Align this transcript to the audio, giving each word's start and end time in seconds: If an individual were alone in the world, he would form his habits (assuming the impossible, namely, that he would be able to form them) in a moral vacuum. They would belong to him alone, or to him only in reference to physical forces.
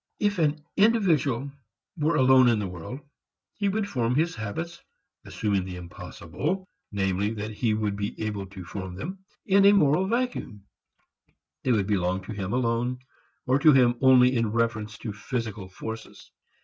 If 0.19 0.39
an 0.39 0.65
individual 0.77 1.51
were 1.95 2.15
alone 2.15 2.47
in 2.47 2.57
the 2.57 2.65
world, 2.65 3.01
he 3.53 3.69
would 3.69 3.87
form 3.87 4.15
his 4.15 4.33
habits 4.33 4.81
(assuming 5.25 5.63
the 5.63 5.75
impossible, 5.75 6.67
namely, 6.91 7.35
that 7.35 7.51
he 7.51 7.75
would 7.75 7.95
be 7.97 8.19
able 8.19 8.47
to 8.47 8.65
form 8.65 8.95
them) 8.95 9.19
in 9.45 9.63
a 9.63 9.73
moral 9.73 10.07
vacuum. 10.07 10.65
They 11.63 11.71
would 11.71 11.85
belong 11.85 12.23
to 12.23 12.31
him 12.33 12.51
alone, 12.51 12.97
or 13.45 13.59
to 13.59 13.73
him 13.73 13.93
only 14.01 14.35
in 14.35 14.51
reference 14.51 14.97
to 14.97 15.13
physical 15.13 15.69
forces. 15.69 16.31